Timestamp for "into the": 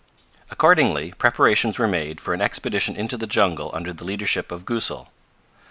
2.95-3.27